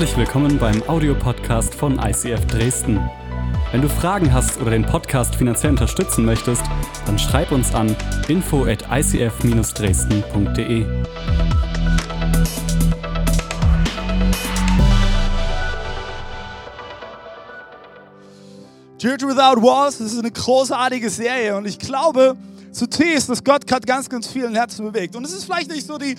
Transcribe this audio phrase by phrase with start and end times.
[0.00, 2.98] Herzlich willkommen beim Audiopodcast von ICF Dresden.
[3.70, 6.62] Wenn du Fragen hast oder den Podcast finanziell unterstützen möchtest,
[7.04, 7.94] dann schreib uns an
[8.26, 10.86] info at icf-dresden.de.
[18.96, 22.38] Church Without Walls, das ist eine großartige Serie und ich glaube
[22.72, 25.14] zutiefst, dass Gott gerade ganz, ganz vielen Herzen bewegt.
[25.14, 26.14] Und es ist vielleicht nicht so die,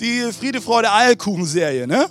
[0.00, 2.08] die Friede, Freude, Eierkuchen-Serie, ne?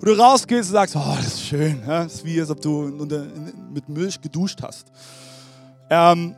[0.00, 1.82] Wo du rausgehst und sagst, oh, das ist schön.
[1.86, 2.04] Ja?
[2.04, 3.06] Das ist wie, als ob du
[3.72, 4.86] mit Milch geduscht hast.
[5.90, 6.34] Ähm,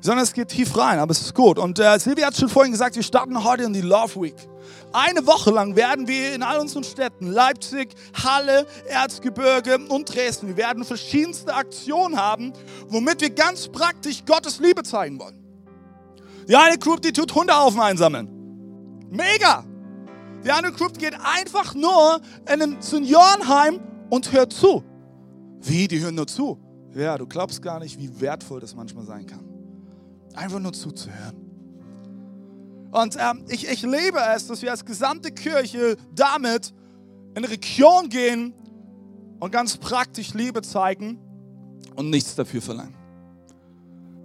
[0.00, 1.58] sondern es geht tief rein, aber es ist gut.
[1.58, 4.36] Und äh, Silvia hat schon vorhin gesagt, wir starten heute in die Love Week.
[4.92, 7.94] Eine Woche lang werden wir in all unseren Städten, Leipzig,
[8.24, 12.52] Halle, Erzgebirge und Dresden, wir werden verschiedenste Aktionen haben,
[12.88, 15.38] womit wir ganz praktisch Gottes Liebe zeigen wollen.
[16.48, 18.28] Die eine Group, die tut Hundehaufen einsammeln.
[19.10, 19.64] Mega!
[20.44, 22.20] Die andere Group geht einfach nur
[22.52, 24.82] in ein Seniorenheim und hört zu.
[25.60, 25.86] Wie?
[25.86, 26.58] Die hören nur zu.
[26.94, 29.44] Ja, du glaubst gar nicht, wie wertvoll das manchmal sein kann.
[30.34, 31.36] Einfach nur zuzuhören.
[32.90, 36.72] Und ähm, ich, ich liebe es, dass wir als gesamte Kirche damit
[37.36, 38.54] in Region gehen
[39.38, 41.18] und ganz praktisch Liebe zeigen
[41.94, 42.96] und nichts dafür verlangen.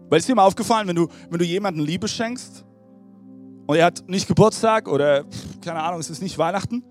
[0.09, 2.65] Weil es dir mal aufgefallen, wenn du, wenn du jemandem Liebe schenkst
[3.67, 5.25] und er hat nicht Geburtstag oder
[5.61, 6.83] keine Ahnung, es ist nicht Weihnachten,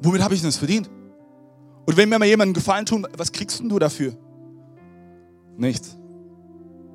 [0.00, 0.90] womit habe ich denn das verdient?
[1.86, 4.14] Und wenn mir mal jemand einen Gefallen tun, was kriegst denn du dafür?
[5.56, 5.96] Nichts.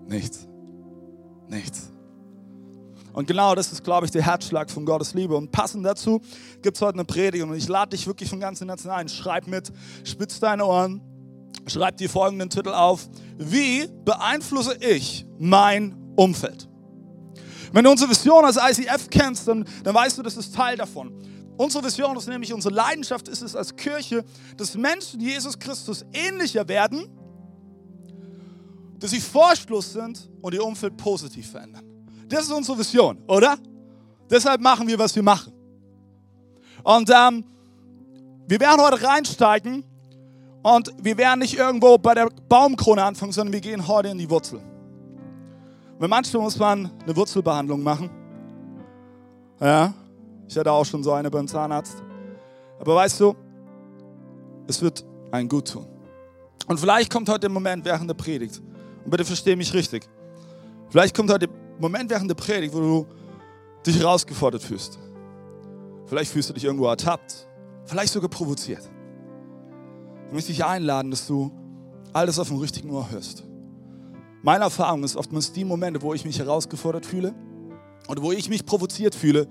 [0.08, 0.48] Nichts.
[1.50, 1.92] Nichts.
[3.14, 5.36] Und genau das ist, glaube ich, der Herzschlag von Gottes Liebe.
[5.36, 6.22] Und passend dazu
[6.62, 7.44] gibt es heute eine Predigt.
[7.44, 9.10] Und ich lade dich wirklich von ganzem Herzen ein.
[9.10, 9.72] Schreib mit,
[10.04, 11.02] spitz deine Ohren,
[11.66, 13.10] schreib die folgenden Titel auf.
[13.38, 16.67] Wie beeinflusse ich mein Umfeld?
[17.72, 21.12] Wenn du unsere Vision als ICF kennst, dann, dann weißt du, das ist Teil davon.
[21.58, 24.24] Unsere Vision ist nämlich, unsere Leidenschaft ist es als Kirche,
[24.56, 27.10] dass Menschen Jesus Christus ähnlicher werden,
[29.00, 31.84] dass sie Vorschluss sind und ihr Umfeld positiv verändern.
[32.28, 33.58] Das ist unsere Vision, oder?
[34.30, 35.54] Deshalb machen wir, was wir machen.
[36.84, 37.44] Und ähm,
[38.48, 39.84] wir werden heute reinsteigen
[40.64, 44.30] und wir werden nicht irgendwo bei der Baumkrone anfangen, sondern wir gehen heute in die
[44.30, 44.62] Wurzel.
[46.00, 48.10] Weil manchmal muss man eine Wurzelbehandlung machen.
[49.60, 49.94] Ja,
[50.48, 52.04] ich hatte auch schon so eine beim Zahnarzt.
[52.80, 53.36] Aber weißt du,
[54.68, 55.88] es wird einen gut tun.
[56.68, 58.62] Und vielleicht kommt heute der Moment während der Predigt,
[59.04, 60.08] und bitte versteh mich richtig,
[60.90, 63.08] vielleicht kommt heute der Moment während der Predigt, wo du
[63.86, 65.00] dich herausgefordert fühlst.
[66.06, 67.48] Vielleicht fühlst du dich irgendwo ertappt,
[67.86, 68.90] vielleicht sogar provoziert.
[70.28, 71.52] Ich möchte dich einladen, dass du
[72.12, 73.47] alles auf dem richtigen Ohr hörst.
[74.44, 77.34] Meine Erfahrung ist oftmals die Momente, wo ich mich herausgefordert fühle
[78.08, 79.48] oder wo ich mich provoziert fühle,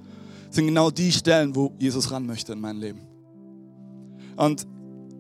[0.51, 3.01] sind genau die Stellen, wo Jesus ran möchte in mein Leben.
[4.37, 4.67] Und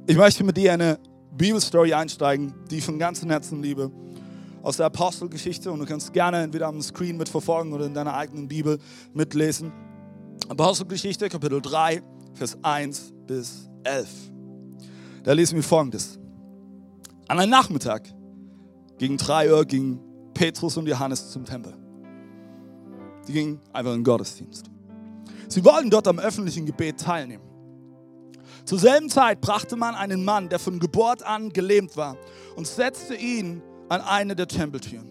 [0.06, 0.99] ich möchte mit dir eine
[1.37, 3.91] Bibelstory einsteigen, die ich von ganzem Herzen liebe,
[4.62, 5.71] aus der Apostelgeschichte.
[5.71, 8.78] Und du kannst gerne entweder am Screen mitverfolgen oder in deiner eigenen Bibel
[9.15, 9.72] mitlesen.
[10.48, 12.03] Apostelgeschichte, Kapitel 3,
[12.34, 14.09] Vers 1 bis 11.
[15.25, 16.19] Da lesen wir folgendes.
[17.28, 18.09] An einem Nachmittag
[18.99, 20.01] gegen 3 Uhr gingen
[20.34, 21.75] Petrus und Johannes zum Tempel.
[23.27, 24.71] Die gingen einfach in den Gottesdienst.
[25.49, 27.45] Sie wollten dort am öffentlichen Gebet teilnehmen.
[28.65, 32.17] Zur selben Zeit brachte man einen Mann, der von Geburt an gelähmt war,
[32.57, 35.09] und setzte ihn an eine der Tempeltüren,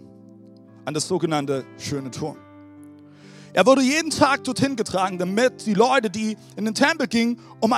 [0.84, 2.36] an das sogenannte schöne Tor.
[3.54, 7.74] Er wurde jeden Tag dorthin getragen, damit die Leute, die in den Tempel gingen, um,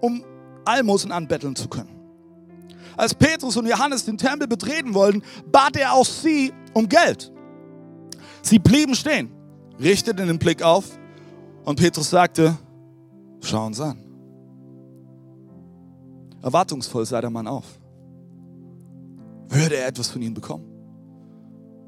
[0.00, 0.24] um
[0.64, 1.97] Almosen anbetteln zu können.
[2.98, 5.22] Als Petrus und Johannes den Tempel betreten wollten,
[5.52, 7.32] bat er auch sie um Geld.
[8.42, 9.30] Sie blieben stehen,
[9.78, 10.84] richteten den Blick auf
[11.64, 12.58] und Petrus sagte,
[13.40, 14.02] schau uns an.
[16.42, 17.66] Erwartungsvoll sah der Mann auf.
[19.48, 20.64] Würde er etwas von ihnen bekommen?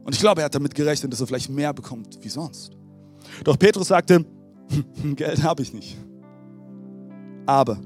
[0.05, 2.71] Und ich glaube, er hat damit gerechnet, dass er vielleicht mehr bekommt wie sonst.
[3.43, 4.25] Doch Petrus sagte,
[5.17, 5.99] Geld habe ich nicht.
[7.47, 7.81] Aber,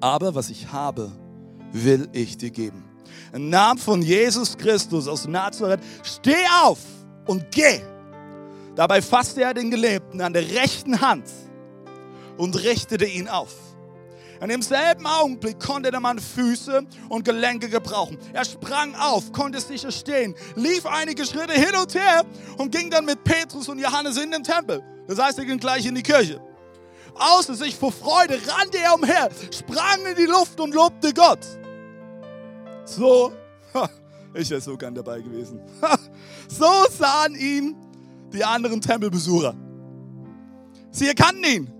[0.00, 1.10] aber was ich habe,
[1.72, 2.84] will ich dir geben.
[3.32, 6.78] Im Namen von Jesus Christus aus Nazareth, steh auf
[7.26, 7.80] und geh.
[8.74, 11.24] Dabei fasste er den Gelebten an der rechten Hand
[12.36, 13.54] und richtete ihn auf.
[14.40, 18.18] In demselben Augenblick konnte der Mann Füße und Gelenke gebrauchen.
[18.34, 22.22] Er sprang auf, konnte sicher stehen, lief einige Schritte hin und her
[22.58, 24.82] und ging dann mit Petrus und Johannes in den Tempel.
[25.08, 26.40] Das heißt, er ging gleich in die Kirche.
[27.18, 31.44] Außer sich vor Freude rannte er umher, sprang in die Luft und lobte Gott.
[32.84, 33.32] So,
[34.34, 35.60] ich wäre so gern dabei gewesen.
[36.48, 37.76] So sahen ihn
[38.32, 39.54] die anderen Tempelbesucher.
[40.90, 41.72] Sie erkannten ihn,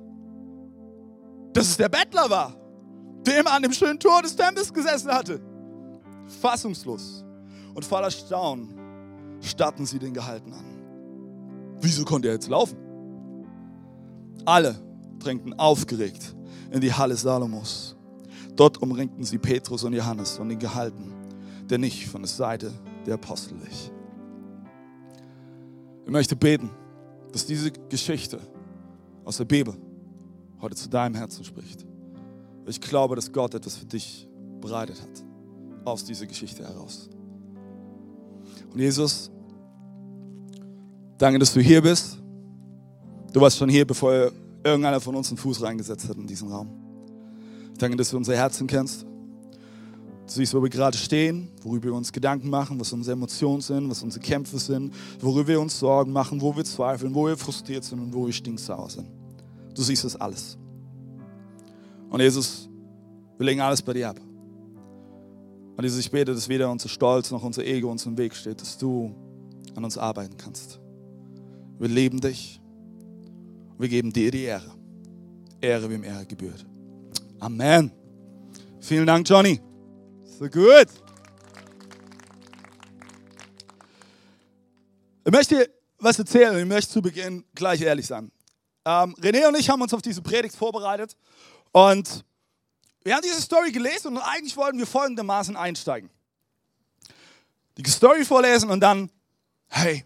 [1.53, 2.55] dass es der Bettler war.
[3.27, 5.41] dem an dem schönen Tor des Tempels gesessen hatte.
[6.41, 7.25] Fassungslos
[7.75, 8.75] und voller Staunen
[9.41, 10.65] starrten sie den Gehalten an.
[11.81, 12.79] Wieso konnte er jetzt laufen?
[14.45, 14.86] Alle
[15.19, 16.35] drängten aufgeregt
[16.71, 17.97] in die Halle Salomos.
[18.55, 21.13] Dort umringten sie Petrus und Johannes und den Gehalten,
[21.69, 22.73] der nicht von der Seite
[23.05, 23.91] der Apostel wich.
[26.05, 26.71] Ich möchte beten,
[27.33, 28.39] dass diese Geschichte
[29.25, 29.75] aus der Bibel
[30.61, 31.85] heute zu deinem Herzen spricht.
[32.67, 34.29] Ich glaube, dass Gott etwas für dich
[34.61, 35.25] bereitet hat
[35.85, 37.09] aus dieser Geschichte heraus.
[38.73, 39.31] Und Jesus,
[41.19, 42.19] danke, dass du hier bist.
[43.33, 44.31] Du warst schon hier, bevor
[44.67, 46.69] irgendeiner von uns einen Fuß reingesetzt hat in diesen Raum.
[47.79, 49.03] Danke, dass du unser Herzen kennst.
[49.03, 53.89] Du siehst, wo wir gerade stehen, worüber wir uns Gedanken machen, was unsere Emotionen sind,
[53.89, 57.85] was unsere Kämpfe sind, worüber wir uns Sorgen machen, wo wir zweifeln, wo wir frustriert
[57.85, 59.07] sind und wo wir stinksauer sind.
[59.75, 60.59] Du siehst das alles.
[62.11, 62.69] Und Jesus,
[63.39, 64.21] wir legen alles bei dir ab.
[65.77, 68.61] Und Jesus, ich bete, dass weder unser Stolz noch unser Ego uns im Weg steht,
[68.61, 69.15] dass du
[69.77, 70.81] an uns arbeiten kannst.
[71.79, 72.61] Wir lieben dich.
[73.79, 74.73] Wir geben dir die Ehre.
[75.61, 76.65] Ehre, wem Ehre gebührt.
[77.41, 77.93] Amen.
[78.81, 79.61] Vielen Dank, Johnny.
[80.25, 80.87] So gut.
[85.25, 86.59] Ich möchte was erzählen.
[86.59, 88.31] Ich möchte zu Beginn gleich ehrlich sein.
[88.85, 91.17] Ähm, René und ich haben uns auf diese Predigt vorbereitet
[91.73, 92.25] und
[93.03, 96.11] wir haben diese Story gelesen und eigentlich wollten wir folgendermaßen einsteigen.
[97.77, 99.11] Die Story vorlesen und dann,
[99.69, 100.05] hey,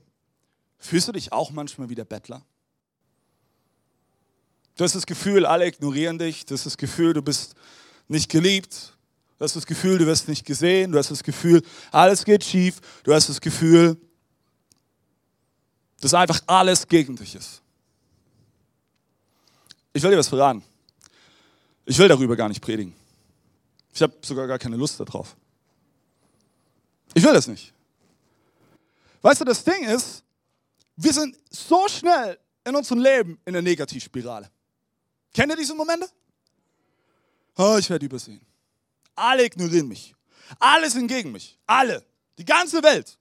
[0.78, 2.42] fühlst du dich auch manchmal wie der Bettler?
[4.80, 6.46] Du hast das Gefühl, alle ignorieren dich.
[6.46, 7.54] Du hast das Gefühl, du bist
[8.08, 8.96] nicht geliebt.
[9.36, 10.90] Du hast das Gefühl, du wirst nicht gesehen.
[10.90, 11.62] Du hast das Gefühl,
[11.92, 12.80] alles geht schief.
[13.04, 13.98] Du hast das Gefühl,
[16.00, 17.60] dass einfach alles gegen dich ist.
[19.92, 20.62] Ich will dir was verraten.
[21.84, 22.94] Ich will darüber gar nicht predigen.
[23.92, 25.36] Ich habe sogar gar keine Lust darauf.
[27.12, 27.74] Ich will das nicht.
[29.20, 30.24] Weißt du, das Ding ist,
[30.96, 34.50] wir sind so schnell in unserem Leben in der Negativspirale.
[35.32, 36.08] Kennt ihr diese Momente?
[37.56, 38.44] Oh, ich werde übersehen.
[39.14, 40.14] Alle ignorieren mich.
[40.58, 41.58] Alle sind gegen mich.
[41.66, 42.04] Alle.
[42.38, 43.18] Die ganze Welt.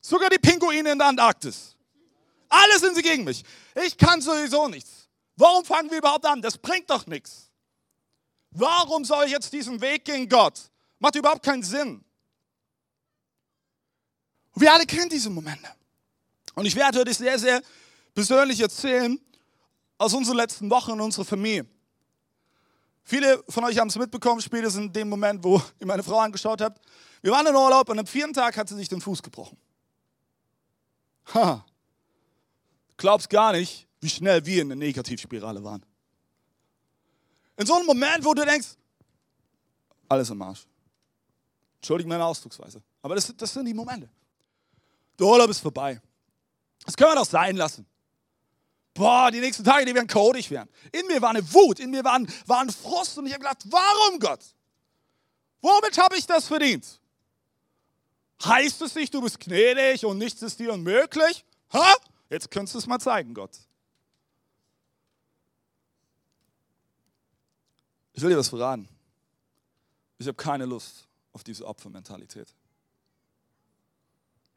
[0.00, 1.76] Sogar die Pinguine in der Antarktis.
[2.48, 3.42] Alle sind sie gegen mich.
[3.86, 5.08] Ich kann sowieso nichts.
[5.36, 6.42] Warum fangen wir überhaupt an?
[6.42, 7.50] Das bringt doch nichts.
[8.50, 10.60] Warum soll ich jetzt diesen Weg gehen, Gott?
[11.00, 12.04] Macht überhaupt keinen Sinn.
[14.52, 15.68] Und wir alle kennen diese Momente.
[16.54, 17.62] Und ich werde heute sehr, sehr
[18.14, 19.18] persönlich erzählen
[19.98, 21.66] aus unserer letzten Woche in unserer Familie.
[23.02, 26.60] Viele von euch haben es mitbekommen, spätestens in dem Moment, wo ihr meine Frau angeschaut
[26.60, 26.80] habt.
[27.22, 29.56] Wir waren in Urlaub und am vierten Tag hat sie sich den Fuß gebrochen.
[31.34, 31.64] Ha.
[32.96, 35.84] Glaubst gar nicht, wie schnell wir in der Negativspirale waren.
[37.56, 38.76] In so einem Moment, wo du denkst,
[40.08, 40.66] alles im Arsch.
[41.76, 42.82] Entschuldige meine Ausdrucksweise.
[43.02, 44.08] Aber das, das sind die Momente.
[45.18, 46.00] Der Urlaub ist vorbei.
[46.84, 47.86] Das können wir doch sein lassen.
[48.94, 50.70] Boah, die nächsten Tage, die werden chaotisch werden.
[50.92, 53.42] In mir war eine Wut, in mir war ein, war ein Frust und ich habe
[53.42, 54.44] gedacht, warum Gott?
[55.60, 57.00] Womit habe ich das verdient?
[58.44, 61.44] Heißt es nicht, du bist gnädig und nichts ist dir unmöglich?
[61.72, 61.94] Ha?
[62.30, 63.58] Jetzt könntest du es mal zeigen, Gott.
[68.12, 68.88] Ich will dir was verraten.
[70.18, 72.54] Ich habe keine Lust auf diese Opfermentalität.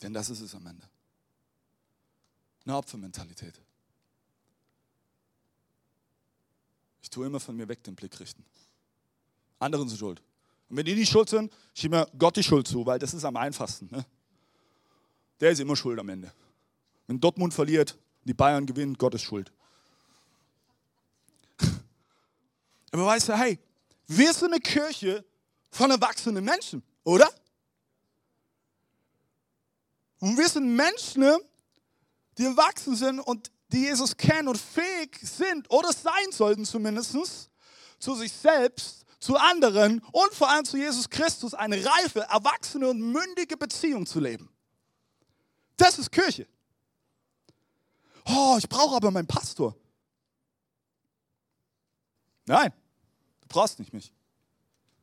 [0.02, 0.88] Denn das ist es am Ende.
[2.66, 3.60] Eine Opfermentalität.
[7.08, 8.44] Ich tue immer von mir weg den Blick richten.
[9.60, 10.22] Anderen sind schuld.
[10.68, 13.24] Und wenn die nicht schuld sind, schiebe mir Gott die Schuld zu, weil das ist
[13.24, 13.88] am einfachsten.
[13.90, 14.06] Ne?
[15.40, 16.34] Der ist immer schuld am Ende.
[17.08, 19.54] Wenn Dortmund verliert, die Bayern gewinnen, Gott ist schuld.
[22.92, 23.58] Aber weißt du, hey,
[24.08, 25.24] wir sind eine Kirche
[25.72, 27.30] von erwachsenen Menschen, oder?
[30.20, 31.24] Und wir sind Menschen,
[32.38, 37.16] die erwachsen sind und die Jesus kennen und fähig sind oder sein sollten zumindest,
[38.00, 43.02] zu sich selbst, zu anderen und vor allem zu Jesus Christus eine reife, erwachsene und
[43.02, 44.50] mündige Beziehung zu leben.
[45.76, 46.48] Das ist Kirche.
[48.26, 49.76] Oh, ich brauche aber meinen Pastor.
[52.46, 52.72] Nein,
[53.42, 54.14] du brauchst nicht mich.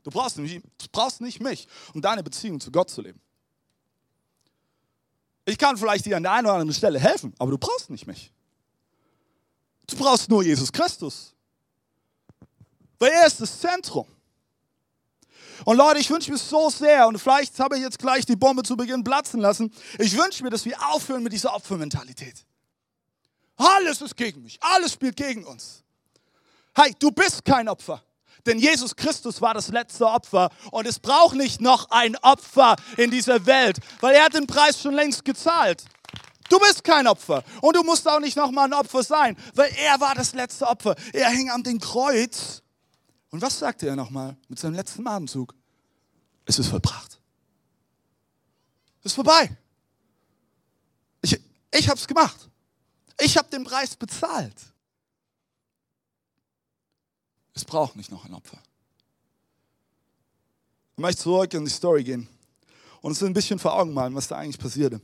[0.03, 3.21] Du brauchst nicht, du brauchst nicht mich, um deine Beziehung zu Gott zu leben.
[5.47, 8.07] Ich kann vielleicht dir an der einen oder anderen Stelle helfen, aber du brauchst nicht
[8.07, 8.33] mich.
[9.87, 11.35] Du brauchst nur Jesus Christus.
[12.99, 14.07] Weil er ist das Zentrum.
[15.65, 18.63] Und Leute, ich wünsche mir so sehr, und vielleicht habe ich jetzt gleich die Bombe
[18.63, 22.45] zu Beginn platzen lassen, ich wünsche mir, dass wir aufhören mit dieser Opfermentalität.
[23.57, 25.83] Alles ist gegen mich, alles spielt gegen uns.
[26.75, 28.03] Hey, du bist kein Opfer.
[28.47, 33.11] Denn Jesus Christus war das letzte Opfer und es braucht nicht noch ein Opfer in
[33.11, 35.85] dieser Welt, weil er hat den Preis schon längst gezahlt.
[36.55, 40.01] Du bist kein Opfer und du musst auch nicht nochmal ein Opfer sein, weil er
[40.01, 40.95] war das letzte Opfer.
[41.13, 42.63] Er hing an dem Kreuz.
[43.31, 45.53] Und was sagte er nochmal mit seinem letzten Atemzug?
[46.45, 47.19] Es ist vollbracht.
[49.01, 49.51] Es ist vorbei.
[51.23, 51.41] Ich,
[51.73, 52.49] ich habe es gemacht.
[53.19, 54.55] Ich habe den Preis bezahlt.
[57.53, 58.63] Es braucht nicht noch ein Opfer.
[60.93, 62.29] Ich möchte zurück in die Story gehen
[63.01, 65.01] und uns ein bisschen vor Augen malen, was da eigentlich passierte.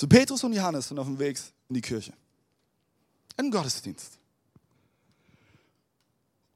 [0.00, 1.38] So Petrus und Johannes sind auf dem Weg
[1.68, 2.14] in die Kirche.
[3.36, 4.18] In den Gottesdienst.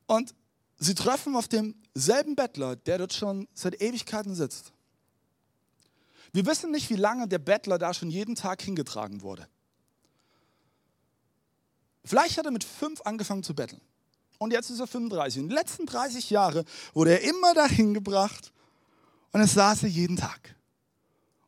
[0.06, 0.34] Und
[0.78, 4.72] sie treffen auf demselben Bettler, der dort schon seit Ewigkeiten sitzt.
[6.32, 9.46] Wir wissen nicht, wie lange der Bettler da schon jeden Tag hingetragen wurde.
[12.02, 13.82] Vielleicht hat er mit fünf angefangen zu betteln.
[14.38, 15.42] Und jetzt ist er 35.
[15.42, 18.54] In den letzten 30 Jahren wurde er immer dahin gebracht
[19.32, 20.56] und es saß er jeden Tag.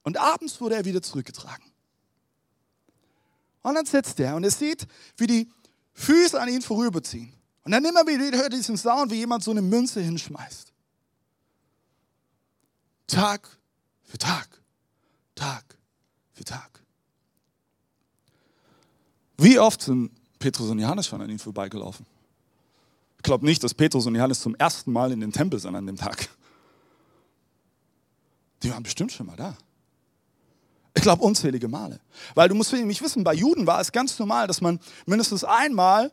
[0.02, 1.64] Und abends wurde er wieder zurückgetragen.
[3.66, 5.50] Und dann sitzt er und er sieht, wie die
[5.92, 7.32] Füße an ihn vorüberziehen.
[7.64, 10.72] Und dann immer wieder hört diesen Sound, wie jemand so eine Münze hinschmeißt.
[13.08, 13.48] Tag
[14.04, 14.46] für Tag,
[15.34, 15.64] Tag
[16.32, 16.80] für Tag.
[19.36, 22.06] Wie oft sind Petrus und Johannes schon an ihm vorbeigelaufen?
[23.16, 25.86] Ich glaube nicht, dass Petrus und Johannes zum ersten Mal in den Tempel sind an
[25.86, 26.28] dem Tag.
[28.62, 29.56] Die waren bestimmt schon mal da.
[31.06, 32.00] Ich glaube unzählige Male.
[32.34, 36.10] Weil du musst nämlich wissen, bei Juden war es ganz normal, dass man mindestens einmal,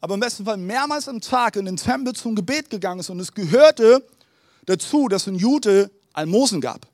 [0.00, 3.08] aber im besten Fall mehrmals am Tag in den Tempel zum Gebet gegangen ist.
[3.08, 4.04] Und es gehörte
[4.64, 6.88] dazu, dass ein Jude Almosen gab.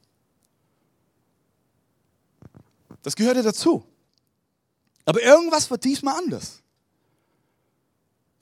[3.02, 3.82] Das gehörte dazu.
[5.06, 6.60] Aber irgendwas war diesmal anders.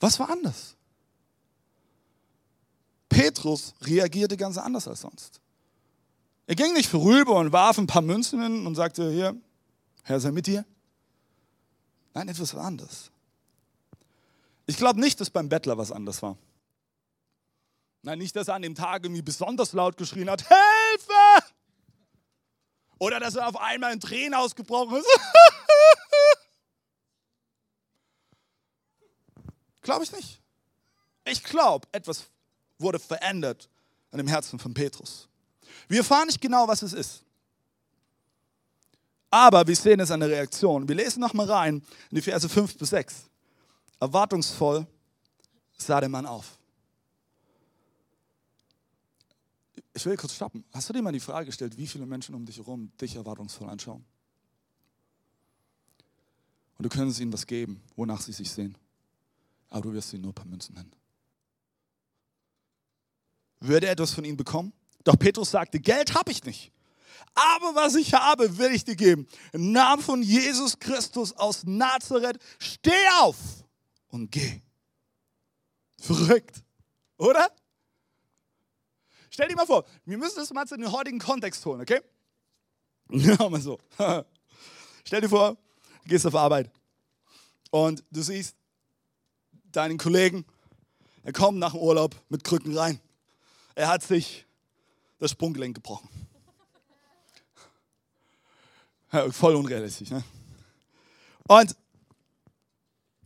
[0.01, 0.75] Was war anders?
[3.07, 5.40] Petrus reagierte ganz anders als sonst.
[6.47, 9.35] Er ging nicht vorüber und warf ein paar Münzen hin und sagte, hier,
[10.03, 10.65] Herr sei mit dir.
[12.13, 13.11] Nein, etwas war anders.
[14.65, 16.37] Ich glaube nicht, dass beim Bettler was anders war.
[18.03, 21.45] Nein, nicht, dass er an dem Tag irgendwie besonders laut geschrien hat, Hilfe!
[22.99, 25.07] Oder dass er auf einmal in Tränen ausgebrochen ist.
[29.81, 30.41] glaube ich nicht.
[31.25, 32.25] Ich glaube, etwas
[32.79, 33.69] wurde verändert
[34.11, 35.27] an dem Herzen von Petrus.
[35.87, 37.23] Wir erfahren nicht genau, was es ist.
[39.29, 40.87] Aber wir sehen es an der Reaktion.
[40.87, 41.75] Wir lesen nochmal rein
[42.09, 43.29] in die Verse 5 bis 6.
[43.99, 44.85] Erwartungsvoll
[45.77, 46.57] sah der Mann auf.
[49.93, 50.63] Ich will kurz stoppen.
[50.73, 53.69] Hast du dir mal die Frage gestellt, wie viele Menschen um dich herum dich erwartungsvoll
[53.69, 54.05] anschauen?
[56.77, 58.77] Und du könntest ihnen was geben, wonach sie sich sehen.
[59.69, 60.91] Aber du wirst ihnen nur ein paar Münzen nennen.
[63.59, 64.73] Würde er etwas von ihnen bekommen?
[65.03, 66.71] Doch Petrus sagte, Geld habe ich nicht.
[67.33, 69.27] Aber was ich habe, will ich dir geben.
[69.53, 73.37] Im Namen von Jesus Christus aus Nazareth, steh auf
[74.09, 74.61] und geh.
[75.99, 76.63] Verrückt,
[77.17, 77.49] oder?
[79.29, 82.01] Stell dir mal vor, wir müssen das mal in den heutigen Kontext holen, okay?
[83.13, 83.77] Ja, mal so.
[85.05, 85.57] Stell dir vor,
[86.03, 86.71] du gehst auf Arbeit
[87.69, 88.55] und du siehst
[89.71, 90.45] deinen Kollegen,
[91.23, 92.99] er kommt nach dem Urlaub mit Krücken rein.
[93.75, 94.45] Er hat sich
[95.21, 96.09] das Sprunggelenk gebrochen.
[99.11, 100.09] Ja, voll unrealistisch.
[100.09, 100.23] Ne?
[101.47, 101.75] Und,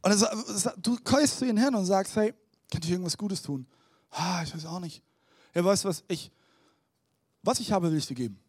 [0.01, 2.33] und das, du kommst zu ihnen hin und sagst, hey,
[2.71, 3.65] kann ich irgendwas Gutes tun?
[4.11, 5.01] Ah, ich weiß auch nicht.
[5.53, 6.31] Ja, weißt du was, ich,
[7.43, 8.39] was ich habe, will ich dir geben.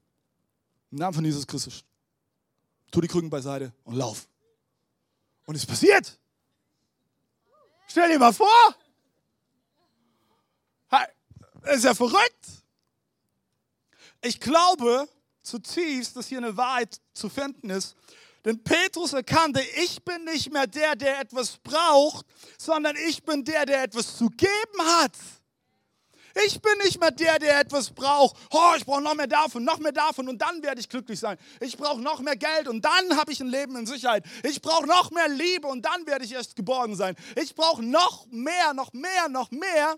[0.90, 1.84] Im Namen von Jesus Christus.
[2.90, 4.28] Tu die Krücken beiseite und lauf.
[5.44, 6.18] Und es passiert.
[7.86, 8.74] Stell dir mal vor.
[11.62, 12.65] Das ist ja verrückt.
[14.26, 15.09] Ich glaube
[15.42, 17.95] zutiefst, dass hier eine Wahrheit zu finden ist.
[18.45, 22.26] Denn Petrus erkannte, ich bin nicht mehr der, der etwas braucht,
[22.59, 25.12] sondern ich bin der, der etwas zu geben hat.
[26.45, 28.37] Ich bin nicht mehr der, der etwas braucht.
[28.50, 31.38] Oh, ich brauche noch mehr davon, noch mehr davon und dann werde ich glücklich sein.
[31.61, 34.25] Ich brauche noch mehr Geld und dann habe ich ein Leben in Sicherheit.
[34.42, 37.14] Ich brauche noch mehr Liebe und dann werde ich erst geborgen sein.
[37.37, 39.97] Ich brauche noch mehr, noch mehr, noch mehr.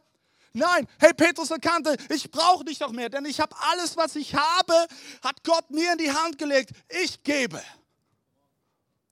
[0.52, 4.34] Nein, hey, Petrus erkannte, ich brauche dich doch mehr, denn ich habe alles, was ich
[4.34, 4.74] habe,
[5.22, 6.72] hat Gott mir in die Hand gelegt.
[6.88, 7.62] Ich gebe.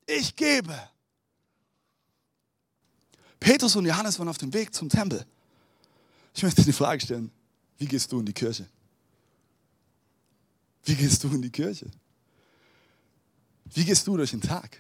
[0.07, 0.75] Ich gebe.
[3.39, 5.25] Petrus und Johannes waren auf dem Weg zum Tempel.
[6.35, 7.31] Ich möchte dir die Frage stellen,
[7.79, 8.69] wie gehst du in die Kirche?
[10.85, 11.91] Wie gehst du in die Kirche?
[13.65, 14.79] Wie gehst du durch den Tag?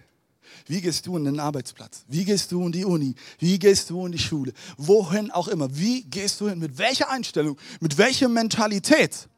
[0.66, 2.04] Wie gehst du in den Arbeitsplatz?
[2.08, 3.14] Wie gehst du in die Uni?
[3.38, 4.52] Wie gehst du in die Schule?
[4.76, 5.74] Wohin auch immer.
[5.76, 6.58] Wie gehst du hin?
[6.58, 7.58] Mit welcher Einstellung?
[7.80, 9.28] Mit welcher Mentalität?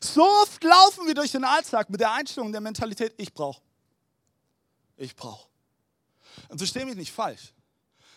[0.00, 3.60] So oft laufen wir durch den Alltag mit der Einstellung der Mentalität, ich brauche.
[4.96, 5.48] Ich brauche.
[6.48, 7.52] Und verstehe mich nicht falsch.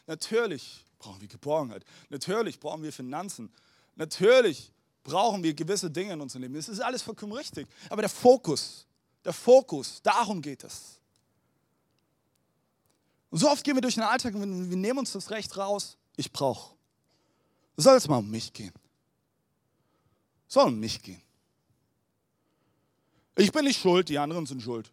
[0.08, 1.84] Natürlich brauchen wir Geborgenheit.
[2.10, 3.52] Natürlich brauchen wir Finanzen.
[3.96, 4.72] Natürlich
[5.04, 6.54] brauchen wir gewisse Dinge in unserem Leben.
[6.56, 7.68] Das ist alles vollkommen richtig.
[7.90, 8.86] Aber der Fokus,
[9.24, 10.99] der Fokus, darum geht es.
[13.30, 15.98] Und so oft gehen wir durch den Alltag und wir nehmen uns das Recht raus,
[16.16, 16.76] ich brauche.
[17.76, 18.74] Es soll jetzt mal um mich gehen.
[20.48, 21.22] Es soll um mich gehen.
[23.38, 24.92] Ich bin nicht schuld, die anderen sind schuld.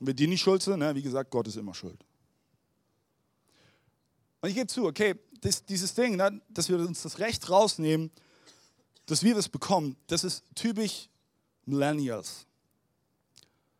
[0.00, 2.02] Und wenn die nicht schuld sind, ne, wie gesagt, Gott ist immer schuld.
[4.40, 8.10] Und ich gebe zu, okay, das, dieses Ding, ne, dass wir uns das Recht rausnehmen,
[9.06, 11.08] dass wir das bekommen, das ist typisch
[11.66, 12.46] Millennials.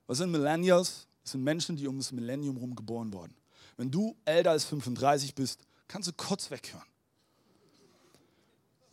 [0.07, 1.08] Was sind Millennials?
[1.31, 3.35] Sind Menschen, die um das Millennium herum geboren wurden.
[3.77, 6.87] Wenn du älter als 35 bist, kannst du kurz weghören.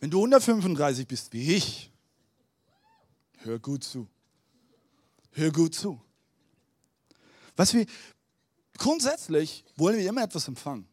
[0.00, 1.90] Wenn du unter 35 bist, wie ich,
[3.38, 4.08] hör gut zu.
[5.32, 6.00] Hör gut zu.
[7.56, 7.86] Was wir
[8.76, 10.86] grundsätzlich wollen wir immer etwas empfangen.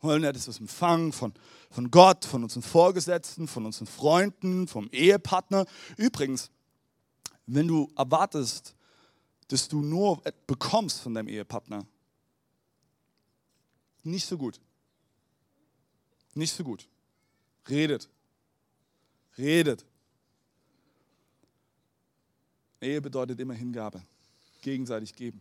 [0.00, 1.32] Wir wollen etwas empfangen von,
[1.70, 5.66] von Gott, von unseren Vorgesetzten, von unseren Freunden, vom Ehepartner.
[5.96, 6.50] Übrigens,
[7.46, 8.74] wenn du erwartest,
[9.50, 11.84] dass du nur bekommst von deinem Ehepartner,
[14.04, 14.60] nicht so gut.
[16.34, 16.88] Nicht so gut.
[17.68, 18.08] Redet.
[19.36, 19.84] Redet.
[22.80, 24.02] Ehe bedeutet immer Hingabe.
[24.62, 25.40] Gegenseitig geben.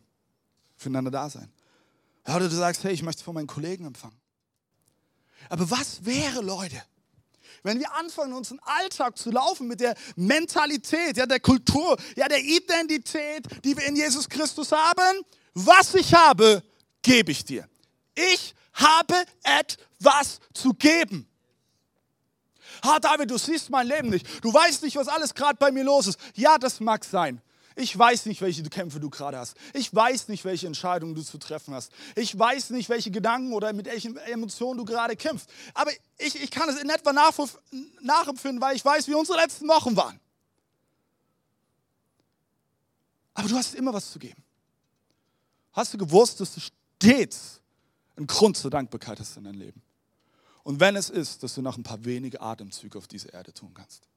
[0.75, 1.51] Füreinander da sein.
[2.25, 4.19] oder du sagst, hey, ich möchte von meinen Kollegen empfangen.
[5.49, 6.81] Aber was wäre, Leute,
[7.63, 12.43] wenn wir anfangen, unseren Alltag zu laufen mit der Mentalität, ja, der Kultur, ja, der
[12.43, 15.25] Identität, die wir in Jesus Christus haben?
[15.53, 16.63] Was ich habe,
[17.01, 17.67] gebe ich dir.
[18.15, 21.27] Ich habe etwas zu geben.
[22.83, 24.25] Ha, David, du siehst mein Leben nicht.
[24.43, 26.19] Du weißt nicht, was alles gerade bei mir los ist.
[26.35, 27.41] Ja, das mag sein.
[27.79, 29.55] Ich weiß nicht, welche Kämpfe du gerade hast.
[29.73, 31.93] Ich weiß nicht, welche Entscheidungen du zu treffen hast.
[32.17, 35.49] Ich weiß nicht, welche Gedanken oder mit welchen Emotionen du gerade kämpfst.
[35.73, 39.95] Aber ich, ich kann es in etwa nachempfinden, weil ich weiß, wie unsere letzten Wochen
[39.95, 40.19] waren.
[43.33, 44.43] Aber du hast immer was zu geben.
[45.71, 47.61] Hast du gewusst, dass du stets
[48.17, 49.81] einen Grund zur Dankbarkeit hast in deinem Leben?
[50.63, 53.73] Und wenn es ist, dass du noch ein paar wenige Atemzüge auf dieser Erde tun
[53.73, 54.09] kannst.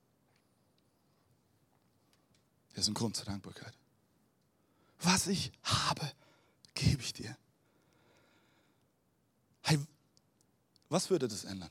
[2.75, 3.73] Das ist ein Grund zur Dankbarkeit.
[5.01, 6.11] Was ich habe,
[6.75, 7.37] gebe ich dir.
[9.63, 9.79] Hey,
[10.89, 11.71] was würde das ändern?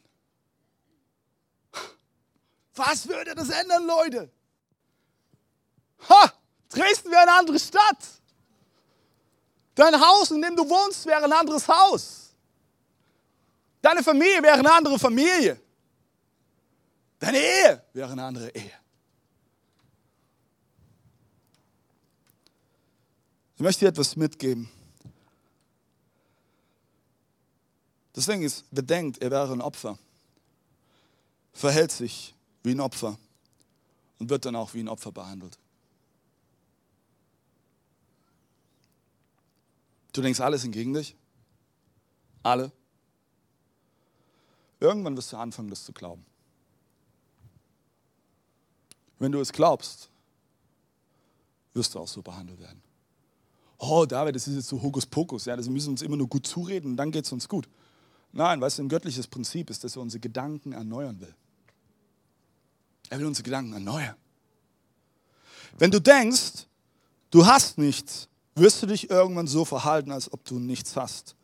[2.75, 4.31] Was würde das ändern, Leute?
[6.09, 6.33] Ha!
[6.69, 7.97] Dresden wäre eine andere Stadt.
[9.75, 12.33] Dein Haus, in dem du wohnst, wäre ein anderes Haus.
[13.81, 15.59] Deine Familie wäre eine andere Familie.
[17.19, 18.80] Deine Ehe wäre eine andere Ehe.
[23.61, 24.67] Ich möchte dir etwas mitgeben.
[28.11, 29.99] Das Ding ist, wer denkt, er wäre ein Opfer,
[31.53, 33.19] verhält sich wie ein Opfer
[34.17, 35.59] und wird dann auch wie ein Opfer behandelt.
[40.13, 41.15] Du denkst, alles sind gegen dich?
[42.41, 42.71] Alle?
[44.79, 46.25] Irgendwann wirst du anfangen, das zu glauben.
[49.19, 50.09] Wenn du es glaubst,
[51.75, 52.90] wirst du auch so behandelt werden
[53.81, 56.45] oh David, das ist jetzt so Hokuspokus, ja, das müssen wir uns immer nur gut
[56.45, 57.67] zureden und dann geht es uns gut.
[58.31, 61.33] Nein, weißt du, ein göttliches Prinzip ist, dass er unsere Gedanken erneuern will.
[63.09, 64.15] Er will unsere Gedanken erneuern.
[65.77, 66.67] Wenn du denkst,
[67.31, 71.35] du hast nichts, wirst du dich irgendwann so verhalten, als ob du nichts hast.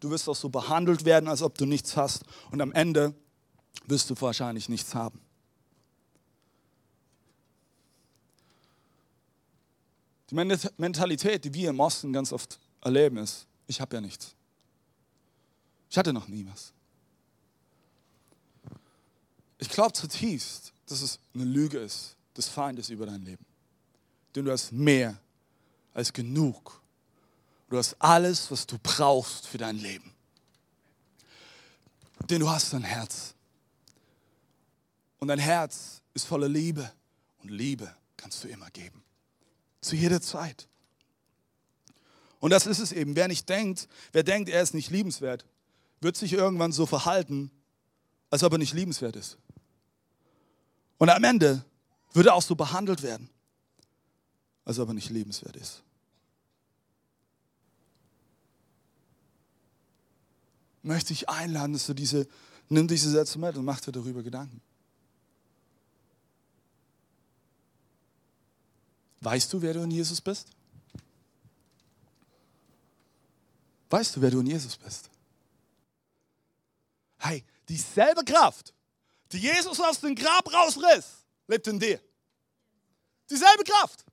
[0.00, 2.22] Du wirst auch so behandelt werden, als ob du nichts hast.
[2.52, 3.14] Und am Ende
[3.86, 5.20] wirst du wahrscheinlich nichts haben.
[10.30, 14.34] Die Mentalität, die wir im Osten ganz oft erleben, ist, ich habe ja nichts.
[15.90, 16.72] Ich hatte noch nie was.
[19.58, 23.44] Ich glaube zutiefst, dass es eine Lüge ist des Feindes über dein Leben.
[24.34, 25.18] Denn du hast mehr
[25.94, 26.80] als genug.
[27.68, 30.12] Du hast alles, was du brauchst für dein Leben.
[32.30, 33.34] Denn du hast ein Herz.
[35.18, 36.90] Und dein Herz ist voller Liebe.
[37.42, 39.02] Und Liebe kannst du immer geben.
[39.80, 40.68] Zu jeder Zeit.
[42.40, 43.16] Und das ist es eben.
[43.16, 45.44] Wer nicht denkt, wer denkt, er ist nicht liebenswert,
[46.00, 47.50] wird sich irgendwann so verhalten,
[48.30, 49.38] als ob er nicht liebenswert ist.
[50.98, 51.64] Und am Ende
[52.12, 53.30] wird er auch so behandelt werden,
[54.64, 55.82] als ob er nicht liebenswert ist.
[60.82, 62.26] Möchte ich einladen, dass du diese,
[62.68, 64.60] nimm diese Sätze mit und mach dir darüber Gedanken.
[69.20, 70.48] Weißt du, wer du in Jesus bist?
[73.90, 75.10] Weißt du, wer du in Jesus bist?
[77.18, 78.72] Hey, dieselbe Kraft,
[79.32, 82.00] die Jesus aus dem Grab rausriss, lebt in dir.
[83.28, 84.04] Dieselbe Kraft.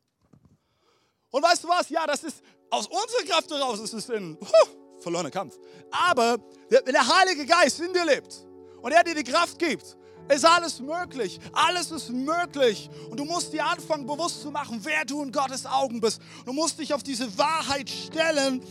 [1.29, 1.89] Und weißt du was?
[1.89, 5.57] Ja, das ist aus unserer Kraft heraus, ist es ein huh, verlorener Kampf.
[5.91, 6.37] Aber
[6.69, 8.45] wenn der Heilige Geist in dir lebt
[8.81, 11.39] und er dir die Kraft gibt, ist alles möglich.
[11.53, 12.89] Alles ist möglich.
[13.09, 16.21] Und du musst dir anfangen, bewusst zu machen, wer du in Gottes Augen bist.
[16.45, 18.61] Du musst dich auf diese Wahrheit stellen.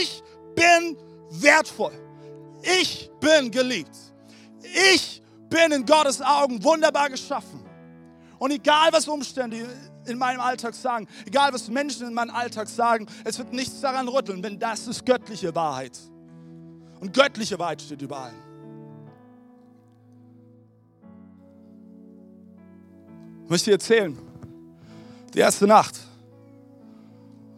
[0.00, 0.22] Ich
[0.54, 0.96] bin
[1.30, 1.92] wertvoll.
[2.62, 3.96] Ich bin geliebt.
[4.92, 7.62] Ich bin in Gottes Augen wunderbar geschaffen.
[8.38, 9.68] Und egal, was Umstände
[10.06, 14.08] in meinem Alltag sagen, egal, was Menschen in meinem Alltag sagen, es wird nichts daran
[14.08, 15.98] rütteln, denn das ist göttliche Wahrheit.
[17.00, 18.51] Und göttliche Wahrheit steht über allem.
[23.52, 24.18] Ich möchte dir erzählen,
[25.34, 26.00] die erste Nacht,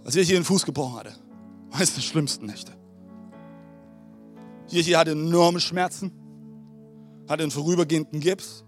[0.04, 1.12] als ich hier den Fuß gebrochen hatte,
[1.70, 2.72] war es die schlimmsten Nächte.
[4.66, 6.10] Hier hatte enorme Schmerzen,
[7.28, 8.64] hatte einen vorübergehenden Gips.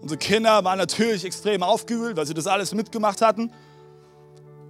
[0.00, 3.52] Unsere Kinder waren natürlich extrem aufgewühlt, weil sie das alles mitgemacht hatten.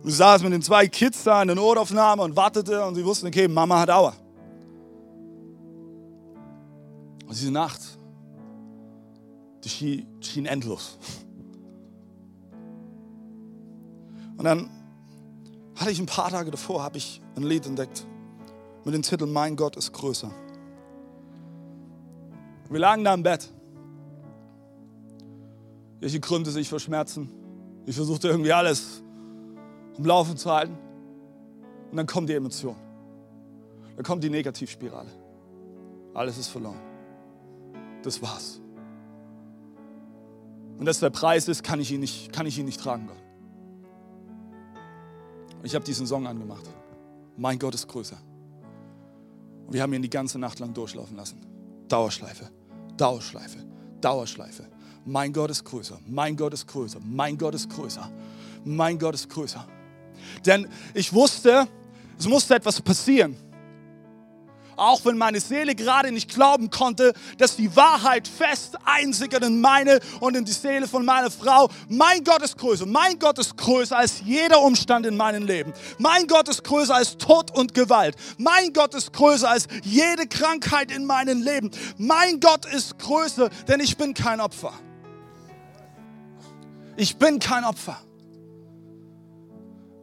[0.04, 3.28] Ich saß mit den zwei Kids da in der Notaufnahme und wartete und sie wussten,
[3.28, 4.16] okay, Mama hat Aua.
[7.28, 7.80] Und diese Nacht,
[9.64, 10.98] die schien, schien endlos.
[14.36, 14.70] Und dann
[15.76, 18.06] hatte ich ein paar Tage davor, habe ich ein Lied entdeckt
[18.84, 20.30] mit dem Titel Mein Gott ist größer.
[22.68, 23.52] Wir lagen da im Bett.
[26.00, 27.30] Ich krümmte sich vor Schmerzen.
[27.86, 29.02] Ich versuchte irgendwie alles
[29.96, 30.76] um Laufen zu halten.
[31.90, 32.76] Und dann kommt die Emotion.
[33.94, 35.10] Dann kommt die Negativspirale.
[36.14, 36.80] Alles ist verloren.
[38.02, 38.61] Das war's.
[40.82, 43.22] Und dass der Preis ist, kann ich ihn nicht, kann ich ihn nicht tragen, Gott.
[45.62, 46.68] Ich habe diesen Song angemacht.
[47.36, 48.16] Mein Gott ist größer.
[49.64, 51.38] Und wir haben ihn die ganze Nacht lang durchlaufen lassen.
[51.86, 52.50] Dauerschleife,
[52.96, 53.58] Dauerschleife,
[54.00, 54.66] Dauerschleife.
[55.04, 58.10] Mein Gott ist größer, mein Gott ist größer, mein Gott ist größer,
[58.64, 59.64] mein Gott ist größer.
[60.44, 61.68] Denn ich wusste,
[62.18, 63.36] es musste etwas passieren
[64.76, 70.00] auch wenn meine Seele gerade nicht glauben konnte, dass die Wahrheit fest einsickert in meine
[70.20, 71.68] und in die Seele von meiner Frau.
[71.88, 72.86] Mein Gott ist größer.
[72.86, 75.72] Mein Gott ist größer als jeder Umstand in meinem Leben.
[75.98, 78.16] Mein Gott ist größer als Tod und Gewalt.
[78.38, 81.70] Mein Gott ist größer als jede Krankheit in meinem Leben.
[81.98, 84.72] Mein Gott ist größer, denn ich bin kein Opfer.
[86.96, 87.98] Ich bin kein Opfer.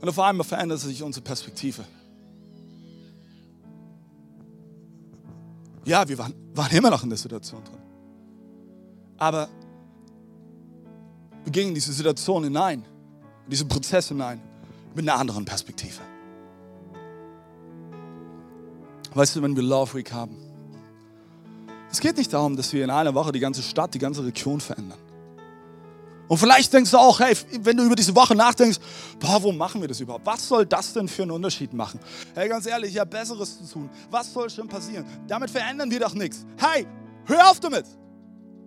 [0.01, 1.85] Und auf einmal verändert sich unsere Perspektive.
[5.89, 7.81] Ja, wir waren, waren immer noch in der Situation drin.
[9.17, 9.49] Aber
[11.43, 12.85] wir gingen in diese Situation hinein,
[13.45, 14.39] in diesen Prozess hinein,
[14.93, 15.99] mit einer anderen Perspektive.
[19.15, 20.37] Weißt du, wenn wir Love Week haben,
[21.89, 24.61] es geht nicht darum, dass wir in einer Woche die ganze Stadt, die ganze Region
[24.61, 24.99] verändern.
[26.29, 28.77] Und vielleicht denkst du auch, hey, wenn du über diese Woche nachdenkst,
[29.19, 30.27] boah, warum machen wir das überhaupt?
[30.27, 31.99] Was soll das denn für einen Unterschied machen?
[32.35, 33.89] Hey, ganz ehrlich, ich habe Besseres zu tun.
[34.11, 35.05] Was soll schon passieren?
[35.27, 36.45] Damit verändern wir doch nichts.
[36.55, 36.85] Hey,
[37.25, 37.85] hör auf damit.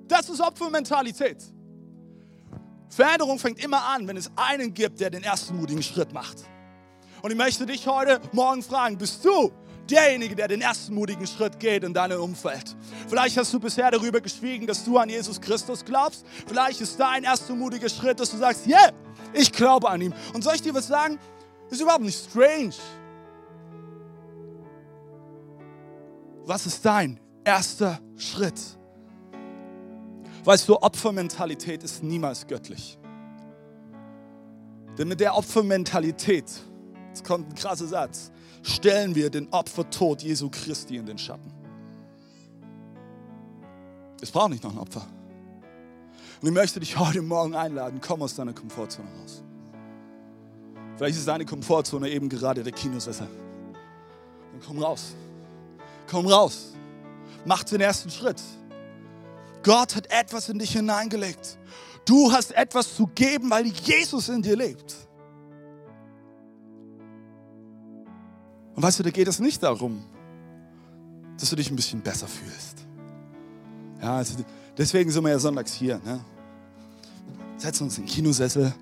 [0.08, 1.36] Das ist Opfermentalität.
[2.88, 6.38] Veränderung fängt immer an, wenn es einen gibt, der den ersten mutigen Schritt macht.
[7.22, 9.52] Und ich möchte dich heute Morgen fragen, bist du
[9.92, 12.74] derjenige, der den ersten mutigen Schritt geht in deinem Umfeld.
[13.08, 16.24] Vielleicht hast du bisher darüber geschwiegen, dass du an Jesus Christus glaubst.
[16.46, 18.90] Vielleicht ist dein erster mutiger Schritt, dass du sagst, yeah,
[19.32, 20.14] ich glaube an ihn.
[20.32, 21.18] Und soll ich dir was sagen?
[21.70, 22.74] Ist überhaupt nicht strange.
[26.44, 28.60] Was ist dein erster Schritt?
[30.44, 32.98] Weißt du, Opfermentalität ist niemals göttlich.
[34.98, 36.44] Denn mit der Opfermentalität,
[37.08, 41.52] jetzt kommt ein krasser Satz, stellen wir den Opfertod Jesu Christi in den Schatten.
[44.20, 45.06] Es braucht nicht noch ein Opfer.
[46.40, 49.42] Und ich möchte dich heute Morgen einladen, komm aus deiner Komfortzone raus.
[50.96, 53.28] Vielleicht ist deine Komfortzone eben gerade der Kinosessel.
[54.52, 55.14] Dann komm raus.
[56.08, 56.72] Komm raus.
[57.44, 58.40] Mach den ersten Schritt.
[59.62, 61.58] Gott hat etwas in dich hineingelegt.
[62.04, 64.94] Du hast etwas zu geben, weil Jesus in dir lebt.
[68.82, 70.02] Und weißt du, da geht es nicht darum,
[71.38, 72.78] dass du dich ein bisschen besser fühlst.
[74.02, 74.38] Ja, also
[74.76, 76.00] deswegen sind wir ja sonntags hier.
[76.04, 76.18] Ne?
[77.58, 78.74] Setzen uns in den Kinosessel.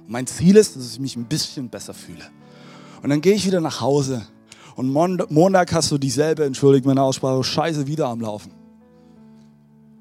[0.00, 2.24] Und mein Ziel ist, dass ich mich ein bisschen besser fühle.
[3.00, 4.26] Und dann gehe ich wieder nach Hause
[4.74, 8.50] Und Montag hast du dieselbe, entschuldigt meine Aussprache, Scheiße wieder am Laufen.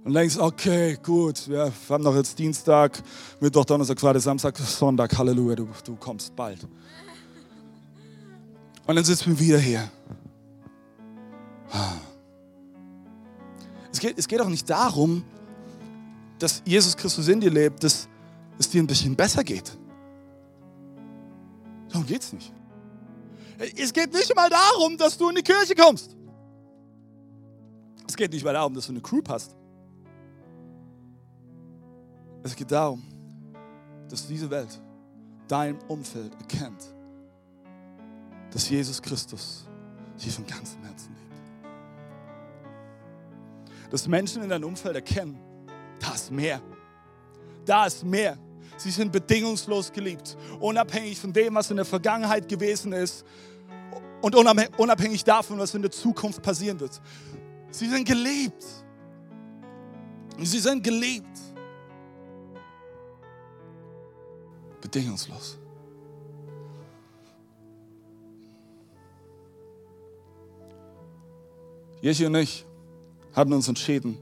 [0.04, 3.04] Und denkst, okay, gut, wir haben noch jetzt Dienstag,
[3.40, 6.68] Mittwoch, Donnerstag, Freitag, Samstag, Sonntag, Halleluja, du, du kommst bald.
[8.86, 9.90] Und dann sitzen wir wieder hier.
[13.92, 15.24] Es geht, es geht auch nicht darum,
[16.40, 18.10] dass Jesus Christus in dir lebt, dass
[18.60, 19.78] es dir ein bisschen besser geht.
[21.90, 22.52] Darum geht es nicht.
[23.78, 26.16] Es geht nicht mal darum, dass du in die Kirche kommst.
[28.08, 29.56] Es geht nicht mal darum, dass du eine Crew hast.
[32.44, 33.02] Es geht darum,
[34.10, 34.82] dass diese Welt,
[35.48, 36.94] dein Umfeld erkennt,
[38.54, 39.66] dass Jesus Christus
[40.16, 41.34] sie von ganzem Herzen liebt.
[43.92, 45.40] Dass Menschen in deinem Umfeld erkennen,
[46.00, 46.62] da ist mehr.
[47.66, 48.38] Da ist mehr.
[48.78, 53.26] Sie sind bedingungslos geliebt, unabhängig von dem, was in der Vergangenheit gewesen ist
[54.22, 57.02] und unabhängig davon, was in der Zukunft passieren wird.
[57.72, 58.64] Sie sind geliebt.
[60.40, 61.40] Sie sind geliebt.
[64.82, 65.58] Bedingungslos.
[72.04, 72.66] Jechi und ich
[73.34, 74.18] hatten uns entschieden,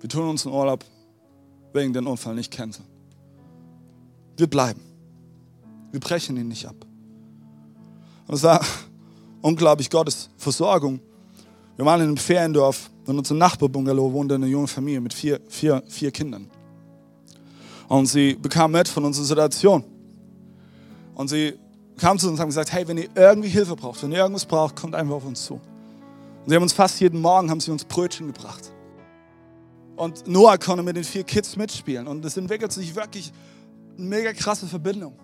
[0.00, 0.84] wir tun uns einen Urlaub
[1.72, 2.88] wegen den Unfall nicht canceln.
[4.36, 4.80] Wir bleiben.
[5.92, 6.74] Wir brechen ihn nicht ab.
[8.26, 8.60] Und es war
[9.42, 10.98] unglaublich Gottes Versorgung.
[11.76, 15.84] Wir waren in einem Feriendorf und unser Nachbarbungalow wohnte eine junge Familie mit vier, vier,
[15.86, 16.50] vier Kindern.
[17.86, 19.84] Und sie bekam mit von unserer Situation.
[21.14, 21.54] Und sie
[21.96, 24.46] kam zu uns und haben gesagt, hey, wenn ihr irgendwie Hilfe braucht, wenn ihr irgendwas
[24.46, 25.60] braucht, kommt einfach auf uns zu.
[26.46, 28.70] Und sie haben uns fast jeden Morgen haben sie uns Brötchen gebracht.
[29.96, 32.06] Und Noah konnte mit den vier Kids mitspielen.
[32.06, 33.32] Und es entwickelt sich wirklich
[33.98, 35.14] eine mega krasse Verbindung.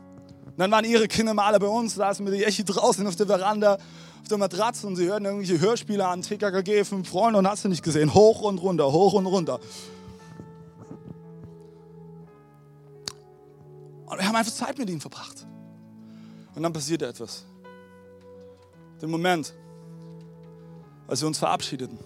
[0.47, 3.29] Und dann waren ihre Kinder mal alle bei uns, saßen mit Echi draußen auf der
[3.29, 7.65] Veranda, auf der Matratze und sie hörten irgendwelche Hörspiele an, TKKG, fünf Freunde und hast
[7.65, 9.61] du nicht gesehen, hoch und runter, hoch und runter.
[14.07, 15.47] Und wir haben einfach Zeit mit ihnen verbracht.
[16.57, 17.45] Und dann passierte etwas.
[19.01, 19.55] Den Moment,
[21.13, 21.99] als wir uns verabschiedeten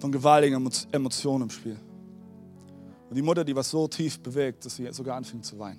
[0.00, 1.78] von gewaltigen Emotionen im Spiel.
[3.08, 5.78] Und die Mutter, die war so tief bewegt, dass sie sogar anfing zu weinen.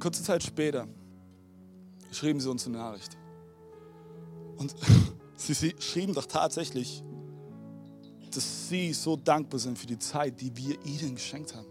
[0.00, 0.88] Kurze Zeit später
[2.10, 3.18] schrieben sie uns eine Nachricht.
[4.56, 4.74] Und
[5.36, 7.04] sie, sie schrieben doch tatsächlich,
[8.34, 11.68] dass sie so dankbar sind für die Zeit, die wir ihnen geschenkt haben.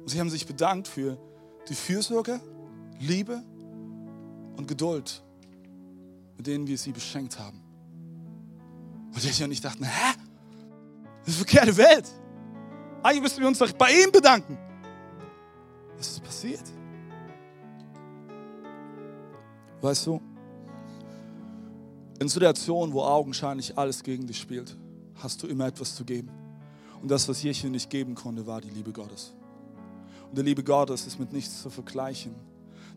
[0.00, 1.18] Und sie haben sich bedankt für
[1.68, 2.40] die Fürsorge,
[2.98, 3.44] Liebe
[4.58, 5.22] und Geduld,
[6.36, 7.62] mit denen wir sie beschenkt haben.
[9.14, 10.14] Und ich und ich dachten, hä?
[11.24, 12.08] Das ist eine verkehrte Welt.
[13.02, 14.58] Eigentlich müssen wir uns doch bei ihm bedanken.
[15.96, 16.64] Was ist passiert?
[19.80, 20.20] Weißt du,
[22.18, 24.76] in Situationen, wo augenscheinlich alles gegen dich spielt,
[25.14, 26.30] hast du immer etwas zu geben.
[27.00, 29.34] Und das, was Jeche nicht geben konnte, war die Liebe Gottes.
[30.28, 32.34] Und die Liebe Gottes ist mit nichts zu vergleichen.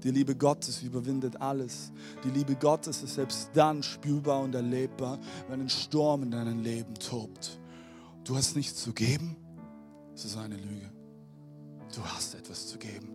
[0.04, 1.92] Die Liebe Gottes überwindet alles.
[2.24, 6.94] Die Liebe Gottes ist selbst dann spürbar und erlebbar, wenn ein Sturm in deinem Leben
[6.96, 7.60] tobt.
[8.24, 9.36] Du hast nichts zu geben,
[10.14, 10.92] das ist eine Lüge.
[11.96, 13.10] Du hast etwas zu geben.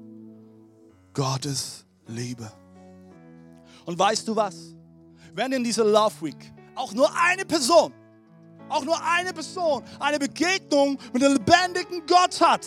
[1.12, 2.50] Gottes Liebe.
[3.84, 4.74] Und weißt du was?
[5.34, 7.92] Wenn in dieser Love Week auch nur eine Person,
[8.68, 12.66] auch nur eine Person eine Begegnung mit dem lebendigen Gott hat,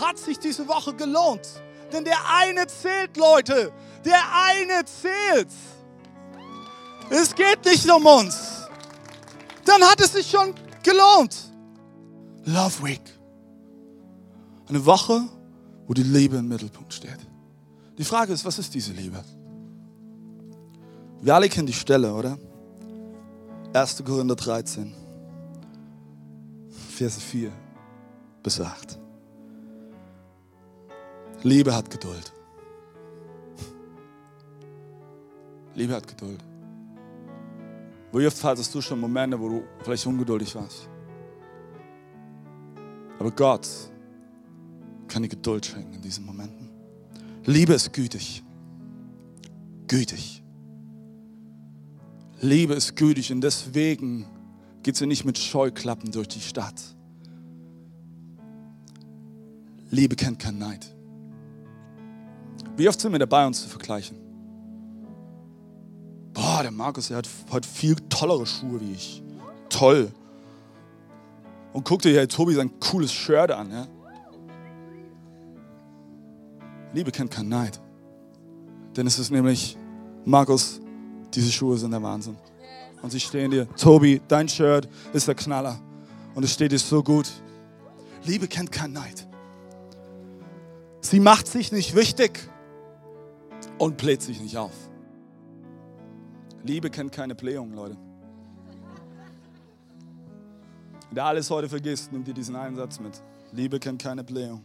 [0.00, 1.62] hat sich diese Woche gelohnt.
[1.94, 3.72] Denn der eine zählt, Leute.
[4.04, 5.48] Der eine zählt.
[7.08, 8.66] Es geht nicht um uns.
[9.64, 11.36] Dann hat es sich schon gelohnt.
[12.44, 13.00] Love Week.
[14.68, 15.20] Eine Woche,
[15.86, 17.18] wo die Liebe im Mittelpunkt steht.
[17.96, 19.22] Die Frage ist, was ist diese Liebe?
[21.20, 22.36] Wir alle kennen die Stelle, oder?
[23.72, 24.02] 1.
[24.04, 24.92] Korinther 13,
[26.90, 27.52] Verse 4
[28.42, 28.98] bis 8.
[31.44, 32.32] Liebe hat Geduld.
[35.74, 36.42] Liebe hat Geduld.
[38.12, 40.88] Wie oft hattest du schon Momente, wo du vielleicht ungeduldig warst?
[43.18, 43.68] Aber Gott
[45.06, 46.70] kann dir Geduld schenken in diesen Momenten.
[47.44, 48.42] Liebe ist gütig.
[49.86, 50.42] Gütig.
[52.40, 54.26] Liebe ist gütig und deswegen
[54.82, 56.80] geht sie nicht mit Scheuklappen durch die Stadt.
[59.90, 60.94] Liebe kennt keinen Neid.
[62.76, 64.18] Wie oft sind wir dabei, uns zu vergleichen?
[66.32, 69.22] Boah, der Markus, der hat heute viel tollere Schuhe wie ich.
[69.68, 70.10] Toll.
[71.72, 73.70] Und guck dir hier Tobi sein cooles Shirt an.
[73.70, 73.86] Ja?
[76.92, 77.80] Liebe kennt keinen Neid.
[78.96, 79.76] Denn es ist nämlich,
[80.24, 80.80] Markus,
[81.32, 82.36] diese Schuhe sind der Wahnsinn.
[83.02, 83.68] Und sie stehen dir.
[83.76, 85.78] Tobi, dein Shirt ist der Knaller.
[86.34, 87.30] Und es steht dir so gut.
[88.24, 89.26] Liebe kennt keinen Neid.
[91.00, 92.48] Sie macht sich nicht wichtig
[93.78, 94.74] und bläht sich nicht auf.
[96.64, 97.96] Liebe kennt keine Blähung, Leute.
[101.10, 103.22] Wer alles heute vergisst, nimm dir diesen einen Satz mit.
[103.52, 104.64] Liebe kennt keine Blähung.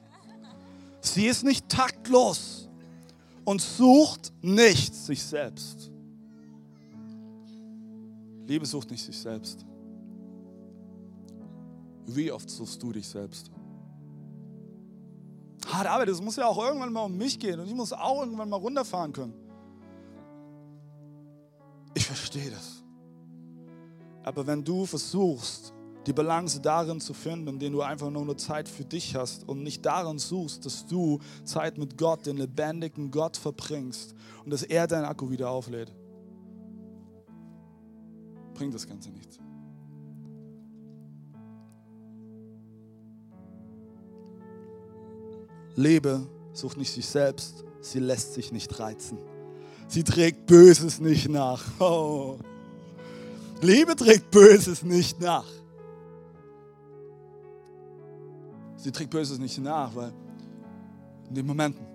[1.01, 2.69] Sie ist nicht taktlos
[3.45, 5.91] und sucht nicht sich selbst.
[8.47, 9.65] Liebe sucht nicht sich selbst.
[12.07, 13.51] Wie oft suchst du dich selbst?
[15.71, 18.21] Ah, aber das muss ja auch irgendwann mal um mich gehen und ich muss auch
[18.21, 19.33] irgendwann mal runterfahren können.
[21.93, 22.83] Ich verstehe das.
[24.23, 25.73] Aber wenn du versuchst,
[26.05, 29.63] die Balance darin zu finden, indem du einfach nur, nur Zeit für dich hast und
[29.63, 34.87] nicht darin suchst, dass du Zeit mit Gott, den lebendigen Gott verbringst und dass er
[34.87, 35.93] deinen Akku wieder auflädt,
[38.53, 39.39] bringt das Ganze nichts.
[45.75, 49.17] Lebe sucht nicht sich selbst, sie lässt sich nicht reizen.
[49.87, 51.63] Sie trägt Böses nicht nach.
[51.79, 52.37] Oh.
[53.61, 55.47] Liebe trägt Böses nicht nach.
[58.77, 60.13] Sie trägt Böses nicht nach, weil
[61.27, 61.85] in den Momenten,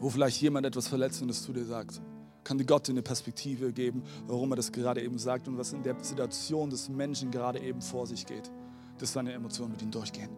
[0.00, 2.00] wo vielleicht jemand etwas Verletzendes zu dir sagt,
[2.44, 5.82] kann dir Gott eine Perspektive geben, warum er das gerade eben sagt und was in
[5.82, 8.50] der Situation des Menschen gerade eben vor sich geht,
[8.98, 10.30] dass seine Emotionen mit ihm durchgehen.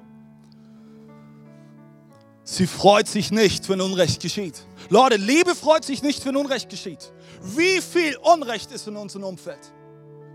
[2.49, 4.55] Sie freut sich nicht, wenn Unrecht geschieht.
[4.89, 7.13] Leute, Liebe freut sich nicht, wenn Unrecht geschieht.
[7.43, 9.59] Wie viel Unrecht ist in unserem Umfeld?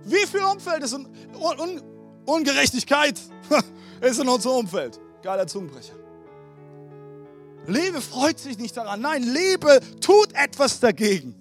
[0.04, 1.82] Wie viel Umfeld ist in Un Un
[2.26, 3.18] Ungerechtigkeit
[4.02, 5.00] ist in unserem Umfeld?
[5.24, 5.94] Geiler Zungenbrecher.
[7.68, 9.00] Liebe freut sich nicht daran.
[9.00, 11.34] Nein, Liebe tut etwas dagegen.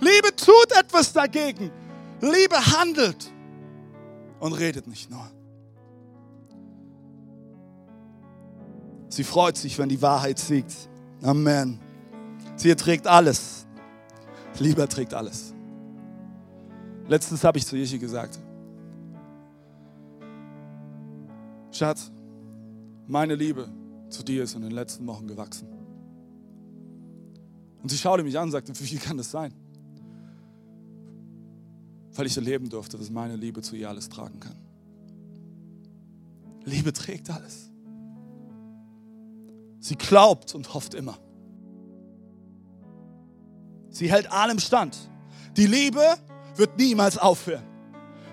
[0.00, 1.70] Liebe tut etwas dagegen.
[2.22, 3.30] Liebe handelt
[4.40, 5.30] und redet nicht nur.
[9.14, 10.74] Sie freut sich, wenn die Wahrheit siegt.
[11.22, 11.78] Amen.
[12.56, 13.64] Sie erträgt alles.
[14.58, 15.54] Liebe erträgt alles.
[17.06, 18.40] Letztens habe ich zu Jeschi gesagt,
[21.70, 22.10] Schatz,
[23.06, 23.68] meine Liebe
[24.08, 25.68] zu dir ist in den letzten Wochen gewachsen.
[27.84, 29.54] Und sie schaute mich an und sagte, wie kann das sein?
[32.16, 34.56] Weil ich erleben durfte, dass meine Liebe zu ihr alles tragen kann.
[36.64, 37.70] Liebe trägt alles.
[39.84, 41.18] Sie glaubt und hofft immer.
[43.90, 44.96] Sie hält allem stand.
[45.58, 46.02] Die Liebe
[46.56, 47.62] wird niemals aufhören.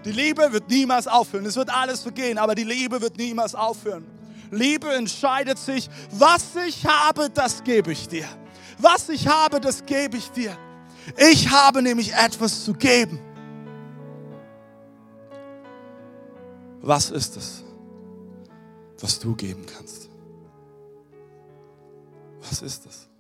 [0.06, 1.46] Die Liebe wird niemals aufhören.
[1.46, 4.06] Es wird alles vergehen, aber die Liebe wird niemals aufhören.
[4.50, 8.28] Liebe entscheidet sich, was ich habe, das gebe ich dir.
[8.78, 10.58] Was ich habe, das gebe ich dir.
[11.18, 13.20] Ich habe nämlich etwas zu geben.
[16.80, 17.62] Was ist es,
[19.02, 20.11] was du geben kannst?
[22.42, 23.11] Was ist das?